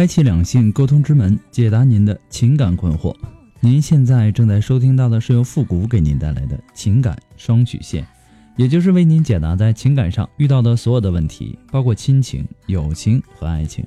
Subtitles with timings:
[0.00, 3.14] 开启两性沟通之门，解答您的情感困惑。
[3.60, 8.06] 您现在正在收听到的是由复古给您带来的情感双曲线，
[8.56, 13.84] 也就是为您解答在情感上遇到的所有的问题，包括亲情、友情和爱情。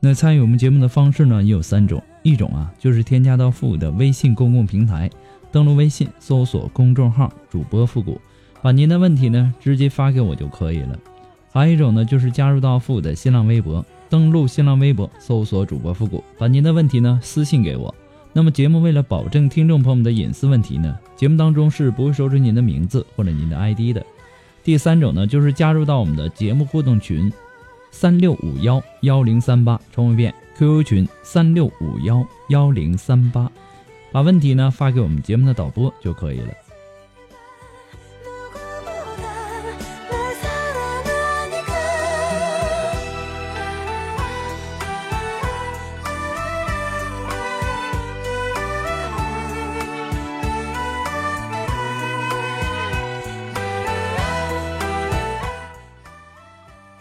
[0.00, 5.08] 那参与我们节目的方式呢，也有三种，一种啊就是添加到复古的微信公共平台，
[5.52, 8.20] 登录微信搜索公众号主播复古，
[8.62, 10.98] 把您的问题呢直接发给我就可以了。
[11.52, 13.86] 还有一种呢，就是加入到复古的新浪微博。
[14.12, 17.94] 登录新浪微博，搜索主播复古，把您的问题呢私信给我。
[18.34, 24.04] 那么节目为了保证听众朋友们的隐私问题呢，节目当中是不会说出您的名字或者您的 ID 的。
[24.62, 27.32] 第三种呢，就是加入到我们的节目互动群，
[27.90, 33.50] 三六五幺幺零三八，重复一遍，QQ 群三六五幺幺零三八，
[34.12, 36.48] 把问题呢发给我们节目的导播就可以了。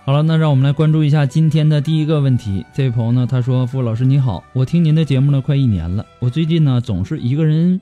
[0.03, 2.65] 好了，那让我们来关注一下今天的第一个问题。
[2.73, 7.79] 这位朋友呢，他说：“付老师你好，我听您的节目呢快一年了，我最近呢总是一个人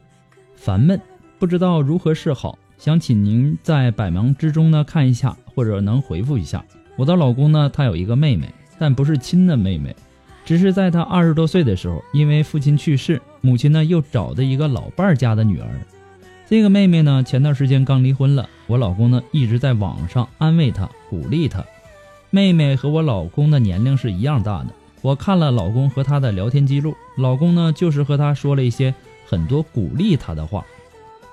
[0.53, 0.99] 烦闷，
[1.39, 6.63] 不知道如何是好，想请您在百忙之中呢看一下，或者能回复一下。
[6.97, 9.95] 我的老公呢，他有一个妹妹，但不是亲的妹妹，
[10.43, 15.69] 只是在他二十多岁的时候，因为父亲去世，母亲呢又找的一个老伴家的女儿。
[16.49, 21.63] 这个妹妹呢，前段时间刚离婚了，我老公呢一直在网上安慰她，鼓励她。”
[22.31, 24.67] 妹妹和我老公的年龄是一样大的。
[25.01, 28.93] 我看了老公和她的聊天记录，老公呢就是和她说了一些
[29.25, 30.65] 很多鼓励她的话。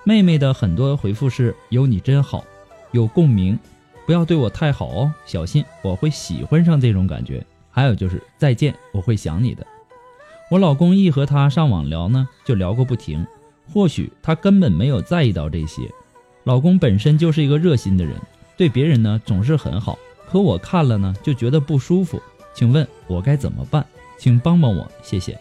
[0.04, 2.44] 妹妹的很多回复是有你真好，
[2.92, 3.58] 有共鸣，
[4.06, 7.44] 不要对我太好哦，小心我会喜欢上这种感觉。
[7.70, 9.66] 还有就是再见，我会想你的。
[10.50, 13.26] 我老公一和她上网聊呢，就聊个不停。
[13.74, 15.90] 或许他根本没有在意到这些。
[16.44, 18.14] 老公本身就是一个热心的人，
[18.56, 19.98] 对别人呢总是很好。
[20.30, 22.20] 可我看了呢，就觉得不舒服，
[22.52, 23.86] 请问我该怎么办？
[24.18, 25.38] 请帮帮我，谢谢。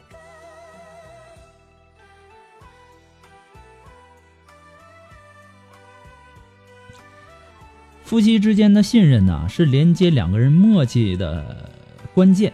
[8.04, 11.72] 夫妻之间的信任呢，是连接两个人默契的
[12.14, 12.54] 关键。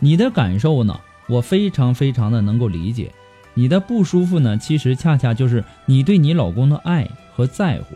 [0.00, 3.12] 你的感受呢，我非常非常的能够理解。
[3.54, 7.94] 你的不舒服呢，其实恰恰就是你对你老公的爱和在乎，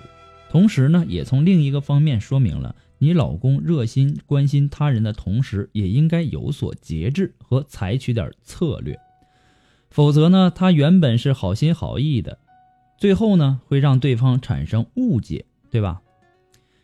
[0.54, 2.76] 同时呢，也从另一个方面说明了。
[2.98, 8.97] 你老公热心关心他人的同时，也应该有所节制和采取点策略，
[9.91, 12.38] 否则呢，他原本是好心好意的，
[12.97, 16.03] 最后呢，会让对方产生误解，对吧？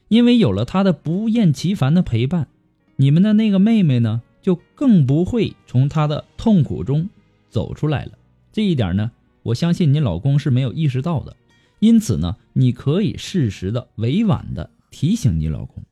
[0.08, 2.48] 因为有了他的不厌其烦的陪伴，
[2.96, 7.08] 你们的那个妹妹呢，就更不会从他的痛苦中
[7.48, 8.18] 走出来了。
[8.52, 9.12] 这一点呢，
[9.44, 11.36] 我相信你老公是没有意识到的，
[11.80, 15.82] 因此呢，你可以适时的、委婉的提醒你老公。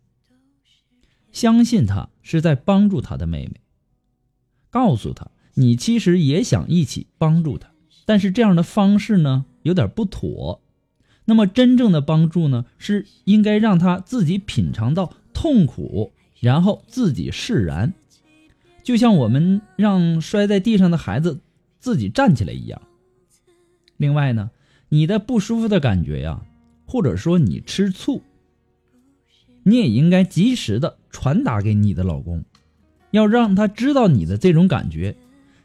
[1.32, 3.60] 相信他是在帮助他的妹妹，
[4.70, 7.70] 告诉他你其实也想一起帮助他，
[8.06, 10.62] 但是这样的方式呢有点不妥。
[11.26, 17.92] 那么真正的帮助呢是应该让他自己品尝到痛苦，然后自己释然，
[18.82, 21.40] 就像我们让摔在地上的孩子
[21.78, 22.80] 自己站起来一样。
[23.98, 24.50] 另外呢，
[24.88, 26.42] 你的不舒服的感觉呀，
[26.86, 28.22] 或者说你吃醋。
[29.64, 32.42] 你也应该及时的传达给你的老公，
[33.10, 35.14] 要让他知道你的这种感觉，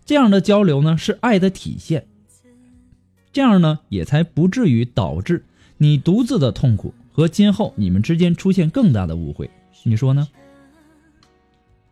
[0.04, 2.06] 这样的交流呢是爱的体现，
[3.32, 5.46] 这样呢也才不至于导致
[5.78, 9.50] 你独自的痛苦和今后你们之间出现更大的误会，
[9.84, 10.28] 你说呢？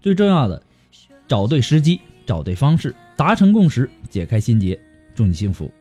[0.02, 0.62] 最重要的，
[1.30, 4.78] 找对时机，找对方式，达成共识，解开心结，
[5.16, 5.72] 祝你幸福。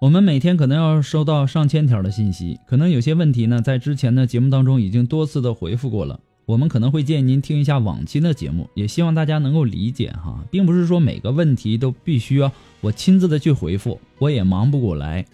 [0.00, 6.18] 我们每天可能要收到上千条的信息，可能有些问题呢，在之前的节目当中已经多次的回复过了。
[6.46, 12.50] 我们可能会建议您听一下往期的节目，也希望大家能够理解哈，并不是说每个问题都必须要
[12.80, 15.26] 我亲自的去回复，我也忙不过来。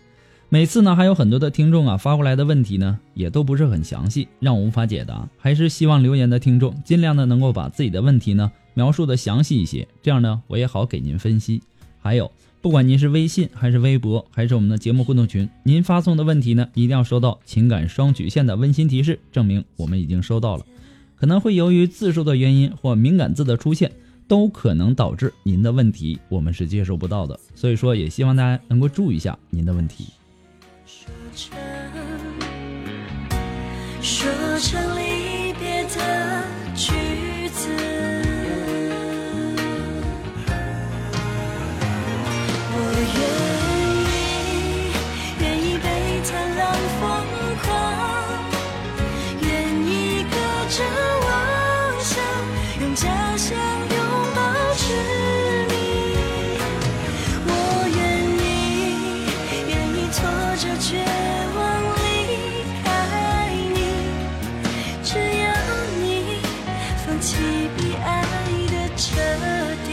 [0.48, 5.28] 每次呢，还有很多的听众啊发过来的问题呢，也都不是很详细，让我无法解答。
[5.38, 11.62] 还是希望留言的听众尽量的能够把自己的问题呢描述的详细一些，这样呢我也好给您分析。
[12.00, 12.28] 还有。
[12.66, 20.66] 不管您是微信还是微博，还是我们的节目互动群，您发送的问题呢，一定要收到情感双曲线的温馨提示，证明我们已经收到了。
[21.14, 23.92] 可能会由于字数的原因或敏感字的出现，
[24.26, 27.38] 都可能导致您的问题我们是接收不到的。
[27.54, 30.08] 所以说，也希望大家能够注意一下您的问题。
[34.02, 34.28] 说
[52.96, 53.96] 假象拥
[54.34, 54.40] 抱
[54.72, 54.84] 着
[55.68, 55.74] 你。
[57.44, 57.50] 我
[57.94, 58.00] 愿
[58.40, 59.28] 意，
[59.68, 60.24] 愿意拖
[60.56, 61.04] 着绝
[61.54, 61.60] 望
[61.92, 62.00] 离
[62.82, 62.88] 开
[63.74, 63.78] 你，
[65.04, 65.44] 只要
[66.00, 66.40] 你
[67.04, 67.36] 放弃
[67.76, 68.24] 比爱
[68.72, 69.04] 的彻
[69.86, 69.90] 底。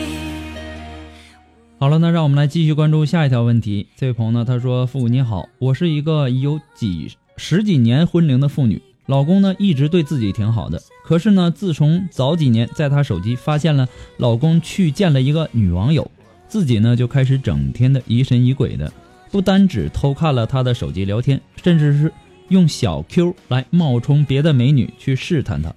[1.78, 3.90] 好了，那让我们来继续关注下一条问题。
[3.98, 10.82] 这位朋友呢，他说：“父母你好，我是一个已有几十几年婚龄的妇女，老公呢一直对自己挺好的。
[11.04, 16.10] 可是呢，自从早几年在他手机发现了老公去见了一个女网友，
[16.48, 18.92] 自己呢就开始整天的疑神疑鬼的，
[19.30, 22.12] 不单只偷看了他的手机聊天，甚至是
[22.48, 25.76] 用小 Q 来冒充别的美女去试探他。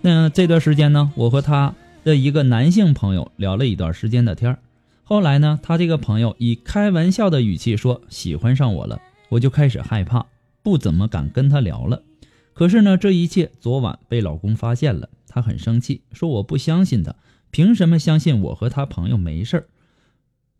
[0.00, 1.74] 那这段时间呢，我和他
[2.04, 4.58] 的一个男性朋友聊了一段时间的天儿。”
[5.02, 10.24] 后来呢，他这个朋友以开玩笑的语气说喜欢上我了，我就开始害怕，
[10.62, 12.00] 不怎么敢跟他聊了。
[12.60, 17.14] 可是呢，这一切昨晚被老公发现了，他很生气，说我不相信他，
[17.50, 19.66] 凭什么相信我和他朋友没事儿？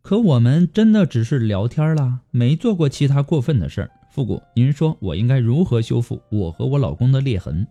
[0.00, 3.90] 可我们真的只是聊天啦，没做过其他过分的事儿。
[4.10, 7.66] 复古，您说我应该如何修复我和我老公的裂痕？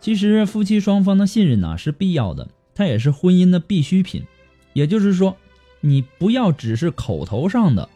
[0.00, 4.24] 其实夫妻双方的信任呢是必要的，它也是婚姻的必需品。
[4.72, 5.36] 也就是说，
[5.80, 7.88] 你不要只是口头上的，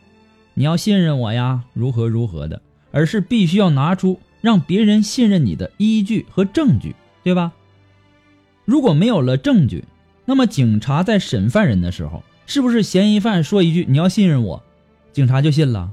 [0.58, 7.52] 你要信任我呀，如何如何的，而是必须要拿出让别人信任你的依据和证据，对吧？
[8.64, 9.84] 如果没有了证据，
[10.24, 14.62] 那么警察在审犯人的时候，是不是嫌疑犯说一句你要信任我，
[15.12, 15.92] 警察就信了？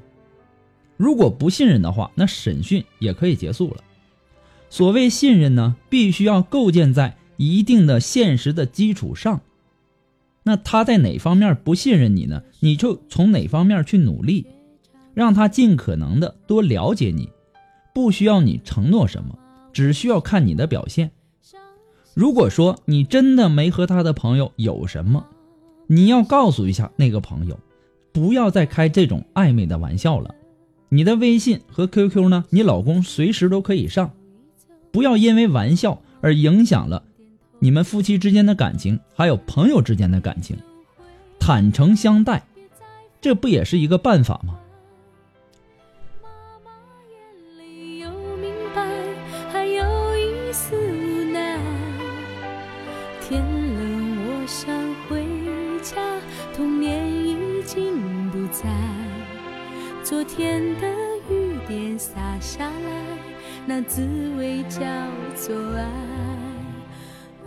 [0.95, 3.83] 如果不信任的话，那审讯也可以结束了。
[4.69, 9.41] 所谓信任呢，必须要构建在一定的现实的基础上。
[10.43, 12.43] 那他在哪方面不信任你呢？
[12.59, 14.45] 你就从哪方面去努力，
[15.13, 17.29] 让他尽可能的多了解你。
[17.93, 19.37] 不需要你承诺什么，
[19.71, 21.11] 只需要看你的表现。
[22.13, 25.25] 如果说你真的没和他的朋友有什么，
[25.87, 27.59] 你要告诉一下那个朋友，
[28.11, 30.33] 不要再开这种暧昧的玩笑了。
[30.89, 32.45] 你的微信和 QQ 呢？
[32.49, 34.11] 你老公随时都可以上。
[34.91, 37.03] 不要因为玩笑而影响了
[37.57, 40.55] 你们夫妻之间的感情，还有朋友之间的感情。
[41.39, 42.45] 坦诚相待，
[43.21, 44.59] 这不也是一个办法吗？
[63.75, 64.81] 那滋味叫
[65.35, 65.89] 做爱。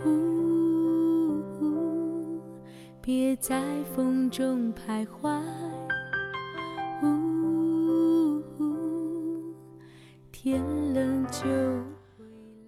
[0.05, 1.41] 呜，
[3.01, 3.63] 别在
[3.95, 5.41] 风中徘徊。
[7.01, 8.43] 呜，
[10.29, 10.61] 天
[10.93, 11.47] 冷就。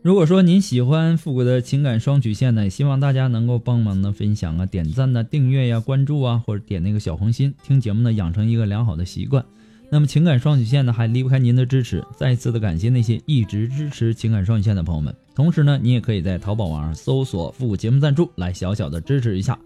[0.01, 9.43] 如果说您喜欢复古的情感双曲线呢，也希望大家能够帮忙的分享啊、点赞呐、订阅呀、关注啊，或者点那个小红心，听节目呢养成一个良好的习惯。
[9.91, 15.15] 那么情感双曲线呢还离不开您的支持，再次的感谢那些一直支持情感双曲线的朋友们。
[15.33, 19.57] 同时呢，你也可以在淘宝网上搜索“复古节目赞助”来小小的支持一下。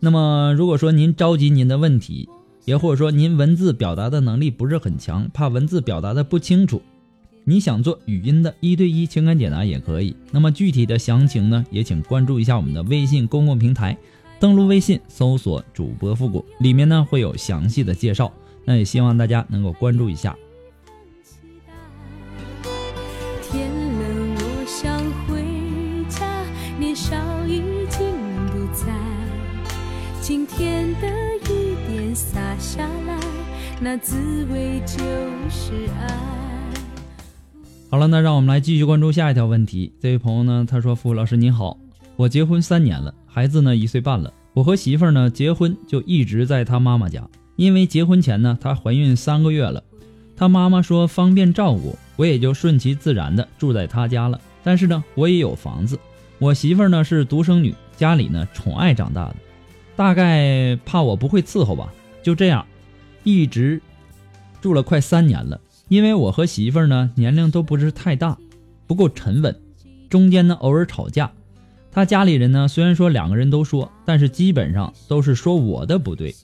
[0.00, 2.28] 那么如果说您着急您的问题，
[2.66, 6.82] 也或者说您文字表达的能力不是很强，怕文字表达的不清楚，
[7.44, 10.14] 你想做语音的一对一情感解答也可以。
[10.30, 13.96] 那么具体的详情呢，也请关注一下我们的微信公共平台，
[14.38, 18.30] 登录微信搜索主播复古，里面呢会有详细的介绍。
[18.64, 20.36] 那也希望大家能够关注一下。
[23.42, 25.44] 天冷，我想回
[26.08, 26.44] 家，
[26.78, 27.16] 年少
[27.46, 28.10] 已经
[28.52, 28.92] 不在。
[30.20, 31.08] 今天的
[31.50, 33.20] 雨点洒下来，
[33.80, 34.98] 那滋味就
[35.50, 36.08] 是爱。
[37.90, 39.92] 好了，那让我们来继续关注下一条问题。
[40.00, 41.78] 这位朋友呢，他说：“付老师您好，
[42.16, 44.32] 我结婚三年了，孩子呢一岁半了。
[44.52, 49.82] 我和媳妇儿呢结婚就一直在他妈妈家，因为结婚前呢她怀孕三个月了，
[50.36, 54.40] 她妈妈说方便照顾，我也就顺其自然的住在他家了。
[54.62, 55.98] 但是呢，我也有房子，
[56.38, 59.36] 我媳妇呢是独生女，家里呢宠爱长大的，
[59.94, 61.92] 大概怕我不会伺候吧，
[62.22, 62.66] 就这样，
[63.22, 63.80] 一直
[64.60, 68.38] 住了快三年了。”因为我和媳妇呢年龄都不是太大，
[68.86, 69.54] 不够沉稳，
[70.08, 71.30] 中间呢偶尔吵架。
[71.92, 76.34] 他家里人呢虽然说两个人都说，但是基本上都是说我的不对。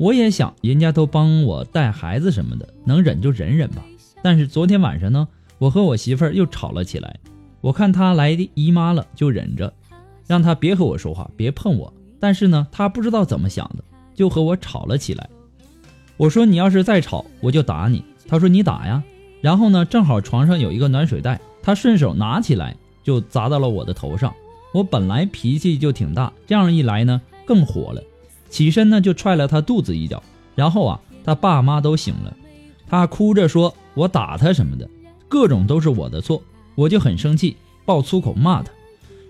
[0.00, 3.84] 我也想人家都帮我带孩子什么的，能忍就忍忍吧。
[4.22, 5.28] 但是昨天晚上呢，
[5.58, 7.20] 我和我媳妇儿又吵了起来。
[7.60, 9.70] 我看她来的姨妈了，就忍着，
[10.26, 11.92] 让她别和我说话，别碰我。
[12.18, 15.28] 但是呢，她不知道怎么想的，就和我吵了起来。
[16.16, 18.02] 我说你要是再吵，我就打你。
[18.26, 19.04] 她说：“你打呀。”
[19.42, 24.34] 然后呢，正好床上有一个暖水袋，她顺手拿起来就砸到了我的头上。
[24.72, 28.02] 我本来脾气就挺大，这样一来呢更火了，
[28.50, 30.22] 起身呢就踹了他肚子一脚。
[30.54, 32.36] 然后啊，他爸妈都醒了，
[32.86, 34.86] 他哭着说我打他什么的，
[35.28, 36.42] 各种都是我的错。
[36.74, 38.70] 我就很生气，爆粗口骂他。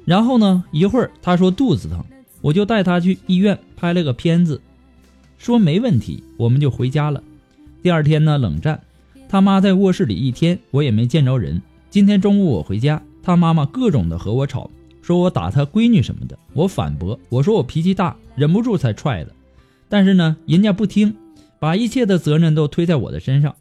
[0.04, 2.04] 然后呢，一会儿他说肚子疼，
[2.40, 4.60] 我就带他去医院拍了个片子，
[5.38, 7.22] 说没问题，我们就回家了。
[7.82, 8.80] 第二天呢，冷战。
[9.28, 11.62] 他妈在卧室里一天，我也没见着人。
[11.88, 14.70] 今天中午我回家，他妈妈各种的和我吵，
[15.10, 16.38] 说我打他闺女什么的。
[16.52, 19.32] 我反驳，我说我脾气大，忍不住才踹的。
[19.88, 21.16] 但是呢，人家不听，
[21.58, 23.56] 把一切的责任都推在我的身上。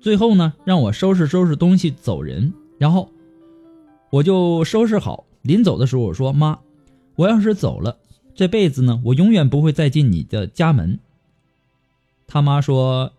[0.00, 2.54] 最后呢，让我收拾收拾东西走人。
[2.78, 3.10] 然后
[4.08, 6.58] 我就收拾好，临走的时候我说：“妈，
[7.16, 7.98] 我要是走了，
[8.34, 10.98] 这辈子呢，我永远不会再进你的家门。”
[12.26, 13.12] 他妈说。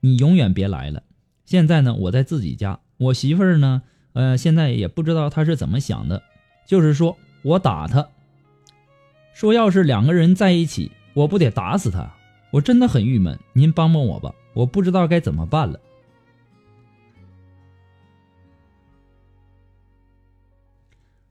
[0.00, 1.02] 你永远别来了。
[1.46, 3.82] 现在呢，我在自己家，我媳妇儿呢，
[4.12, 6.22] 呃，现在也不知道她是怎么想的。
[6.66, 8.08] 就是说我打她，
[9.32, 12.12] 说要是两个人在一起，我不得打死他。
[12.50, 15.80] 我真的很郁闷，您帮帮我吧，我不知道该怎么办了。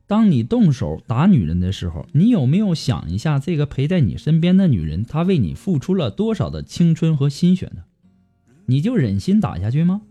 [0.07, 7.85] 当你动手打女人的时候，你有没有想一下，这个陪在你身边的女人，她为你付出了多少的青春和心血呢？
[8.67, 10.01] 你就忍心打下去吗？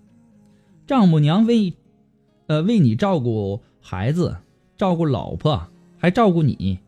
[0.86, 1.74] 丈母娘为，
[2.48, 4.38] 呃，为你照顾孩子，
[4.76, 6.78] 照顾老婆，还照顾你，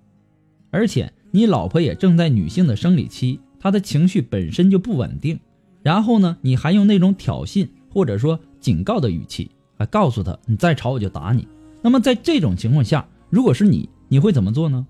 [0.70, 5.38] 而且你老婆也正在女性的生理期，她的情绪本身就不稳定。
[5.82, 11.46] 然后呢，你还用那种挑衅或者说警告的语气，还告诉她你再吵我就打你。
[11.82, 14.86] 那么在这种情况下，如果是你，你会怎么做呢？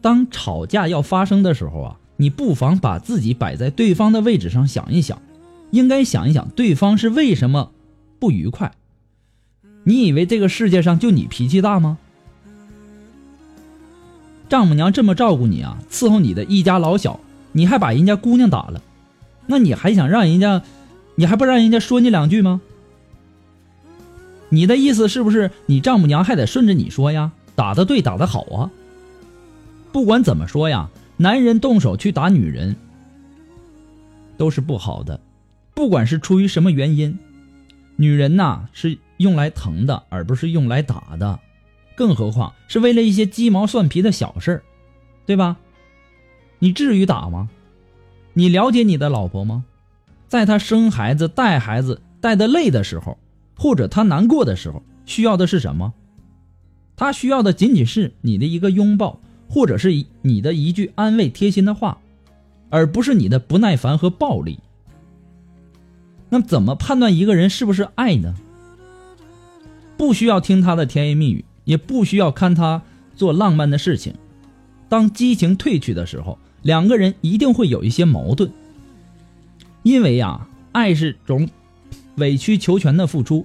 [0.00, 1.98] 当吵架要发生的时候啊。
[2.20, 5.22] 你不妨把自己摆在对方的位置上想一想，
[5.70, 7.70] 应该想一想对方是为什么
[8.18, 8.74] 不愉快。
[9.88, 11.96] 你以为这个世界上就你脾气大吗？
[14.46, 17.20] 丈母娘这么照顾你啊，伺候你的一家老小，
[17.52, 18.82] 你还把人家姑娘打了，
[19.46, 20.62] 那你还想让人家，
[21.14, 22.60] 你还不让人家说你两句吗？
[24.50, 27.32] 你的意思是不是你丈母娘还得顺着你说呀？
[27.54, 28.70] 打的对，打的好啊。
[29.90, 30.90] 不管怎么说呀。
[31.20, 32.76] 男人动手去打女人，
[34.36, 35.18] 都是不好的，
[35.74, 37.18] 不管是出于什么原因，
[37.96, 41.38] 女人呐是用来疼的，而不是用来打的，
[41.94, 44.62] 更何况是为了一些鸡毛蒜皮的小事儿
[45.26, 45.58] 对吧？
[46.58, 47.48] 你至于打吗？
[48.32, 49.64] 你了解你的老婆吗？
[50.26, 53.18] 在她生孩子、带孩子带的累的时候，
[53.54, 55.92] 或者她难过的时候，需要的是什么？
[56.96, 59.20] 她需要的仅仅是你的一个拥抱。
[59.50, 61.96] 或者是你的一句安慰、贴心的话，
[62.68, 64.58] 而不是你的不耐烦和暴力。
[66.28, 68.34] 那么，怎么判断一个人是不是爱呢？
[69.98, 72.80] 不需要听他的甜言蜜语，也不需要看他
[73.14, 74.14] 做浪漫的事情。
[74.88, 78.50] 当激情褪去的时候，两个人一定会有一些矛盾。
[79.82, 81.46] 因为呀，爱是种
[82.16, 83.44] 委曲求全的付出。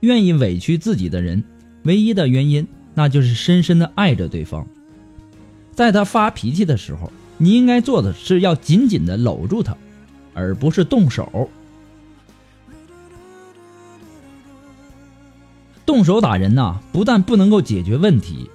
[0.00, 1.42] 愿意委屈自己的人，
[1.84, 2.66] 唯一的原因。
[2.94, 4.66] 那就是深深的爱着对方，
[5.72, 9.74] 在他发脾气的时候，你应该做的是要紧紧的搂住他，
[10.34, 11.48] 而不是动手。
[15.84, 18.48] 动手打人呐，不但不能够解决问题，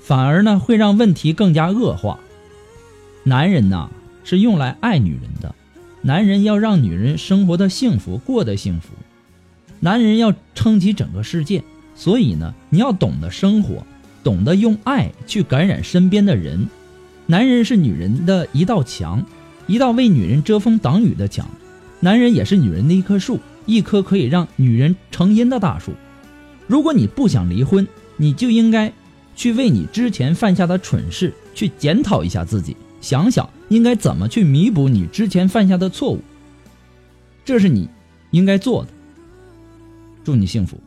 [0.00, 2.18] 反而呢会让问题更加恶化。
[3.24, 3.90] 男人呐
[4.24, 5.54] 是用来爱女人的，
[6.00, 8.88] 男人要让女人生活的幸福，过得幸福。
[9.80, 11.62] 男人要撑起整个世界，
[11.94, 13.84] 所以呢你要懂得生活，
[14.24, 16.68] 懂得用爱去感染身边的人。
[17.26, 19.24] 男人是女人的一道墙，
[19.66, 21.46] 一道为女人遮风挡雨的墙。
[22.00, 25.92] 男人也是女人的一棵树，一棵可以让女人成荫的大树。
[26.72, 27.86] 如果你不想离婚，
[28.16, 28.90] 你就应该
[29.36, 36.22] 去为你之前犯下的蠢事去检讨一下自己，想想应该怎么去弥补你之前犯下的错误。
[37.44, 37.90] 这是你
[38.30, 38.88] 应该做的。
[40.24, 40.80] 祝你幸福。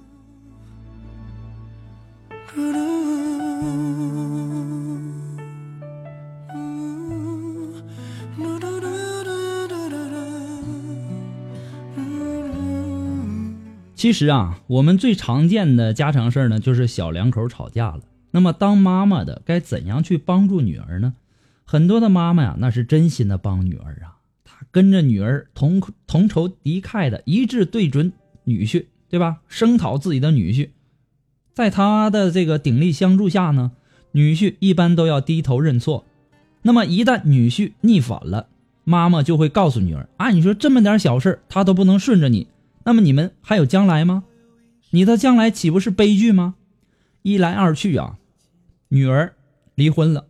[14.06, 18.02] 其实啊，我们最常见的家常事儿呢，就是小两口吵架了。
[18.30, 21.16] 那么，当妈妈的该怎样去帮助女儿呢？
[21.64, 29.38] 很多的妈妈呀，那是真心的帮女儿啊，她跟着女儿同同仇敌忾的，一致对准女婿，对吧？
[29.48, 30.70] 声讨自己的女婿，
[31.56, 33.72] 在她的这个鼎力相助下呢，
[34.12, 36.06] 女婿一般都要低头认错。
[36.62, 38.50] 那么，一旦女婿逆反了，
[38.84, 42.46] 妈妈就会告诉女儿啊，你说这么点小事，他都不能顺着你。
[42.86, 44.24] 那么你们还有将来吗？
[44.92, 46.56] 你的将来岂不是悲剧吗？
[47.24, 48.20] 一来二去啊，
[48.90, 49.36] 女儿
[49.74, 50.28] 离婚了，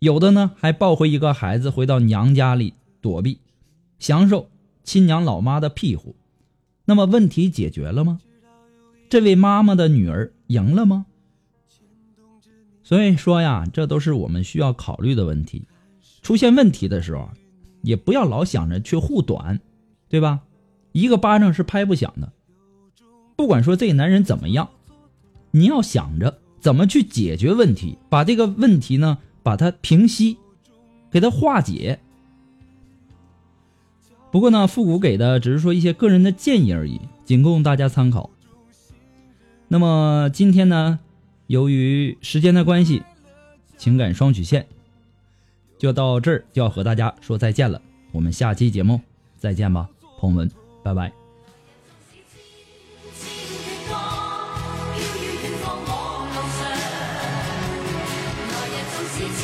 [0.00, 3.38] 有的呢还抱回一个孩子回到娘家里躲避，
[3.98, 4.50] 享受
[4.82, 6.16] 亲娘老妈的庇护。
[6.84, 8.20] 那么问题解决了吗？
[9.08, 11.06] 这位妈妈的女儿赢了吗？
[12.82, 15.68] 所以说呀，这都是我们需要考虑的问题。
[16.22, 17.30] 出现问题的时候，
[17.82, 19.60] 也不要老想着去护短，
[20.08, 20.40] 对吧？
[20.92, 22.32] 一个巴掌是拍不响的，
[23.36, 24.70] 不管说这男人怎么样，
[25.52, 30.36] 你要想着怎么去解决问题，把这个问题呢，把它平息，
[31.10, 32.00] 给它化解。
[34.30, 38.30] 不过呢，复古给的只是说一些个人的建议而已，仅供大家参考。
[39.68, 40.98] 那么今天呢，
[41.46, 43.02] 由于时间的关系，
[43.76, 44.66] 情感双曲线
[45.78, 47.80] 就到这儿，就要和大家说再见了。
[48.12, 49.00] 我们下期节目
[49.38, 49.88] 再见吧，
[50.18, 50.59] 朋友们。
[50.82, 51.02] 拜拜。
[51.02, 52.40] 来日纵使千
[53.18, 53.92] 千歌，
[54.96, 55.88] 飘于远方我
[56.34, 56.60] 路上。
[58.52, 59.42] 来日纵使千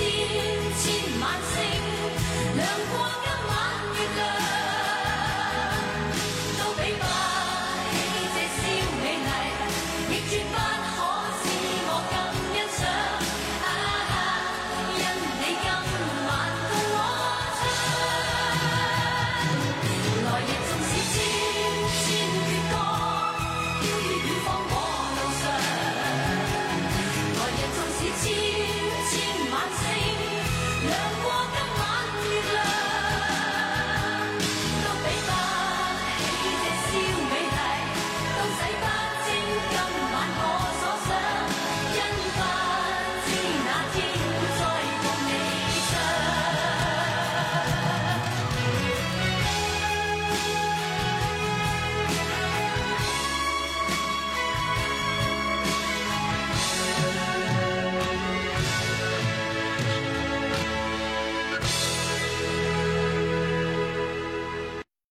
[0.81, 0.85] 千
[1.21, 1.56] 万千。